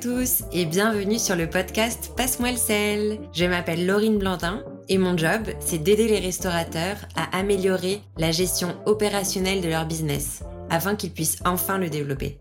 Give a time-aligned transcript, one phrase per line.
[0.00, 3.18] tous et bienvenue sur le podcast Passe-moi le sel.
[3.34, 8.74] Je m'appelle Laurine Blantin et mon job, c'est d'aider les restaurateurs à améliorer la gestion
[8.86, 12.38] opérationnelle de leur business afin qu'ils puissent enfin le développer.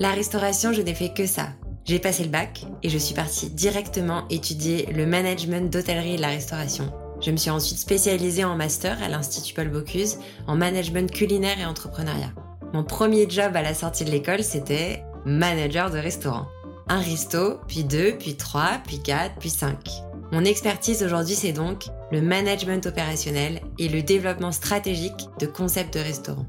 [0.00, 1.50] La restauration, je n'ai fait que ça.
[1.84, 6.22] J'ai passé le bac et je suis partie directement étudier le management d'hôtellerie et de
[6.22, 6.92] la restauration.
[7.26, 11.64] Je me suis ensuite spécialisée en master à l'Institut Paul Bocuse en management culinaire et
[11.64, 12.30] entrepreneuriat.
[12.72, 16.46] Mon premier job à la sortie de l'école, c'était manager de restaurant.
[16.86, 19.88] Un resto, puis deux, puis trois, puis quatre, puis cinq.
[20.30, 26.00] Mon expertise aujourd'hui, c'est donc le management opérationnel et le développement stratégique de concepts de
[26.00, 26.46] restaurant.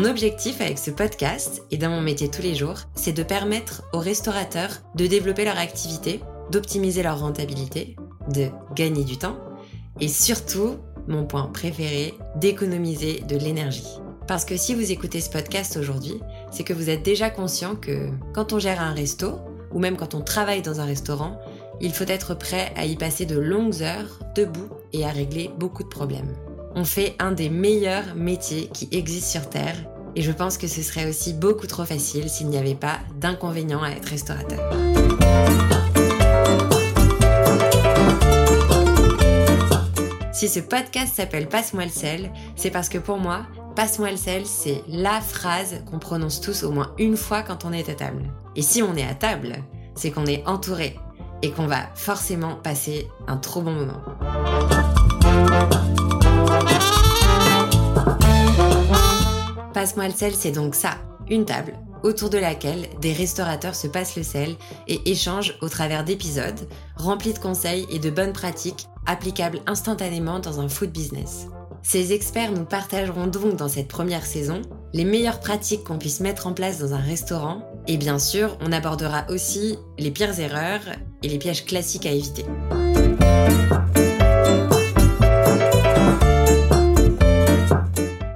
[0.00, 3.82] Mon objectif avec ce podcast et dans mon métier tous les jours, c'est de permettre
[3.92, 6.20] aux restaurateurs de développer leur activité,
[6.50, 7.96] d'optimiser leur rentabilité,
[8.32, 9.36] de gagner du temps
[10.00, 13.98] et surtout, mon point préféré, d'économiser de l'énergie.
[14.26, 16.18] Parce que si vous écoutez ce podcast aujourd'hui,
[16.50, 19.32] c'est que vous êtes déjà conscient que quand on gère un resto,
[19.70, 21.38] ou même quand on travaille dans un restaurant,
[21.82, 25.82] il faut être prêt à y passer de longues heures debout et à régler beaucoup
[25.82, 26.34] de problèmes
[26.74, 29.76] on fait un des meilleurs métiers qui existent sur Terre
[30.16, 33.82] et je pense que ce serait aussi beaucoup trop facile s'il n'y avait pas d'inconvénients
[33.82, 34.58] à être restaurateur.
[40.32, 43.42] Si ce podcast s'appelle Passe-moi le sel, c'est parce que pour moi,
[43.76, 47.72] Passe-moi le sel, c'est la phrase qu'on prononce tous au moins une fois quand on
[47.72, 48.24] est à table.
[48.56, 49.54] Et si on est à table,
[49.94, 50.98] c'est qu'on est entouré
[51.42, 54.02] et qu'on va forcément passer un trop bon moment.
[59.72, 60.96] Passe-moi le sel, c'est donc ça,
[61.28, 64.56] une table autour de laquelle des restaurateurs se passent le sel
[64.88, 70.60] et échangent au travers d'épisodes remplis de conseils et de bonnes pratiques applicables instantanément dans
[70.60, 71.46] un food business.
[71.82, 76.46] Ces experts nous partageront donc dans cette première saison les meilleures pratiques qu'on puisse mettre
[76.46, 80.80] en place dans un restaurant et bien sûr on abordera aussi les pires erreurs
[81.22, 82.44] et les pièges classiques à éviter.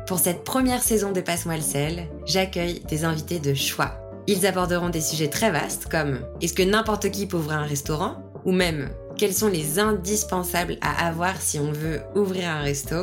[0.07, 3.93] Pour cette première saison de Passe-moi le sel, j'accueille des invités de choix.
[4.27, 8.17] Ils aborderont des sujets très vastes comme est-ce que n'importe qui peut ouvrir un restaurant?
[8.45, 12.97] Ou même quels sont les indispensables à avoir si on veut ouvrir un resto?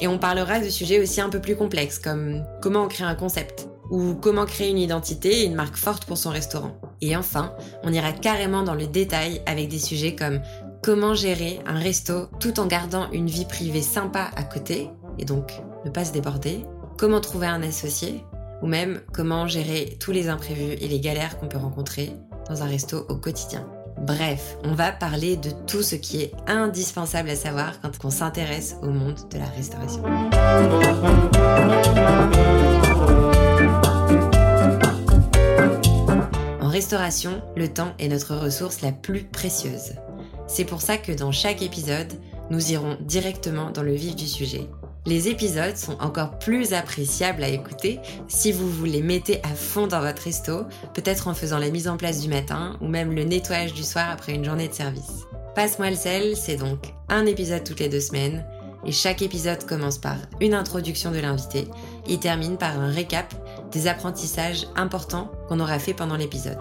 [0.00, 3.14] Et on parlera de sujets aussi un peu plus complexes comme comment on crée un
[3.14, 3.68] concept?
[3.90, 6.76] Ou comment créer une identité et une marque forte pour son restaurant?
[7.00, 10.42] Et enfin, on ira carrément dans le détail avec des sujets comme
[10.82, 14.90] comment gérer un resto tout en gardant une vie privée sympa à côté?
[15.18, 15.52] Et donc
[15.84, 16.64] ne pas se déborder,
[16.96, 18.24] comment trouver un associé,
[18.62, 22.12] ou même comment gérer tous les imprévus et les galères qu'on peut rencontrer
[22.48, 23.66] dans un resto au quotidien.
[24.00, 28.76] Bref, on va parler de tout ce qui est indispensable à savoir quand on s'intéresse
[28.82, 30.02] au monde de la restauration.
[36.60, 39.92] En restauration, le temps est notre ressource la plus précieuse.
[40.48, 42.12] C'est pour ça que dans chaque épisode,
[42.50, 44.68] nous irons directement dans le vif du sujet
[45.06, 47.98] les épisodes sont encore plus appréciables à écouter
[48.28, 50.64] si vous vous les mettez à fond dans votre resto,
[50.94, 54.06] peut-être en faisant la mise en place du matin ou même le nettoyage du soir
[54.10, 55.24] après une journée de service.
[55.54, 58.44] Passe-moi le sel, c'est donc un épisode toutes les deux semaines
[58.84, 61.68] et chaque épisode commence par une introduction de l'invité
[62.08, 63.34] et termine par un récap
[63.70, 66.58] des apprentissages importants qu'on aura fait pendant l'épisode.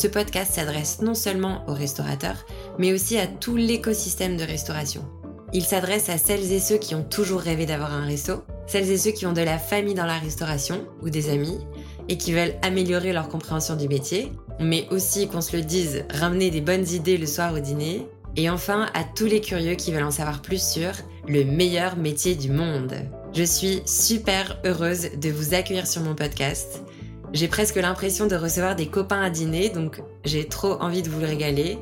[0.00, 2.46] Ce podcast s'adresse non seulement aux restaurateurs,
[2.78, 5.04] mais aussi à tout l'écosystème de restauration.
[5.52, 8.96] Il s'adresse à celles et ceux qui ont toujours rêvé d'avoir un resto, celles et
[8.96, 11.58] ceux qui ont de la famille dans la restauration ou des amis
[12.08, 16.52] et qui veulent améliorer leur compréhension du métier, mais aussi, qu'on se le dise, ramener
[16.52, 20.04] des bonnes idées le soir au dîner, et enfin à tous les curieux qui veulent
[20.04, 20.92] en savoir plus sur
[21.26, 22.94] le meilleur métier du monde.
[23.34, 26.84] Je suis super heureuse de vous accueillir sur mon podcast
[27.32, 31.20] j'ai presque l'impression de recevoir des copains à dîner, donc j'ai trop envie de vous
[31.20, 31.78] le régaler,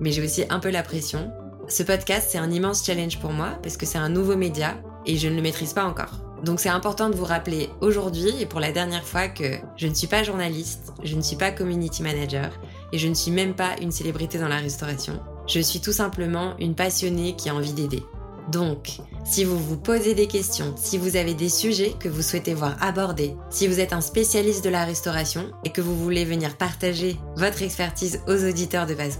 [0.00, 1.30] mais j'ai aussi un peu la pression.
[1.68, 5.16] Ce podcast, c'est un immense challenge pour moi, parce que c'est un nouveau média, et
[5.16, 6.20] je ne le maîtrise pas encore.
[6.44, 9.94] Donc c'est important de vous rappeler aujourd'hui, et pour la dernière fois, que je ne
[9.94, 12.50] suis pas journaliste, je ne suis pas community manager,
[12.92, 15.20] et je ne suis même pas une célébrité dans la restauration.
[15.46, 18.02] Je suis tout simplement une passionnée qui a envie d'aider.
[18.50, 22.54] Donc, si vous vous posez des questions, si vous avez des sujets que vous souhaitez
[22.54, 26.56] voir abordés, si vous êtes un spécialiste de la restauration et que vous voulez venir
[26.56, 29.18] partager votre expertise aux auditeurs de Passe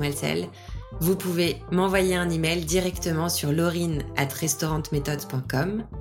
[1.01, 4.29] vous pouvez m'envoyer un email directement sur laurine at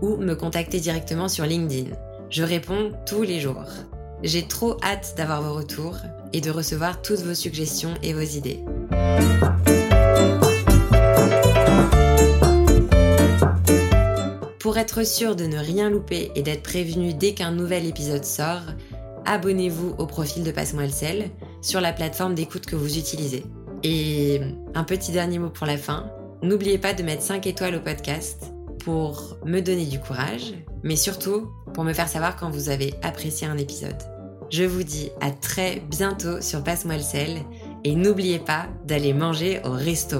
[0.01, 1.95] ou me contacter directement sur LinkedIn.
[2.29, 3.65] Je réponds tous les jours.
[4.23, 5.97] J'ai trop hâte d'avoir vos retours
[6.33, 8.59] et de recevoir toutes vos suggestions et vos idées.
[14.71, 18.61] Pour être sûr de ne rien louper et d'être prévenu dès qu'un nouvel épisode sort,
[19.25, 21.29] abonnez-vous au profil de Passe-moi le sel
[21.61, 23.43] sur la plateforme d'écoute que vous utilisez.
[23.83, 24.39] Et
[24.73, 26.09] un petit dernier mot pour la fin,
[26.41, 30.53] n'oubliez pas de mettre 5 étoiles au podcast pour me donner du courage,
[30.83, 34.01] mais surtout pour me faire savoir quand vous avez apprécié un épisode.
[34.51, 37.39] Je vous dis à très bientôt sur Passe-moi le sel
[37.83, 40.19] et n'oubliez pas d'aller manger au resto.